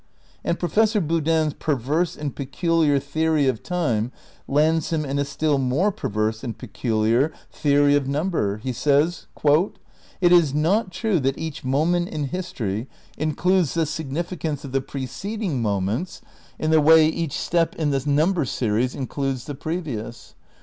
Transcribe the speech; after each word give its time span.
And 0.43 0.57
Professor 0.57 0.99
Boodin 0.99 1.51
's 1.51 1.55
perverse 1.59 2.17
and 2.17 2.35
peculiar 2.35 2.97
the 2.97 3.27
ory 3.27 3.47
of 3.47 3.61
time 3.61 4.11
lands 4.47 4.89
him 4.91 5.05
in 5.05 5.19
a 5.19 5.23
still 5.25 5.59
more 5.59 5.91
perverse 5.91 6.43
and 6.43 6.57
pe 6.57 6.65
culiar 6.65 7.31
theory 7.51 7.93
of 7.93 8.07
number. 8.07 8.57
He 8.57 8.73
says: 8.73 9.27
"It 9.45 10.31
is 10.31 10.55
not 10.55 10.91
true 10.91 11.19
that 11.19 11.37
each 11.37 11.63
moment 11.63 12.09
in 12.09 12.23
history 12.29 12.87
includes 13.15 13.75
the 13.75 13.81
signifl 13.83 14.35
eanee 14.39 14.63
of 14.63 14.71
the 14.71 14.81
preceding 14.81 15.61
moments 15.61 16.21
in 16.57 16.71
the 16.71 16.81
way 16.81 17.05
each 17.05 17.37
step 17.37 17.75
in 17.75 17.91
the 17.91 18.01
num 18.03 18.33
ber 18.33 18.45
series 18.45 18.95
includes 18.95 19.45
the 19.45 19.53
previous. 19.53 20.33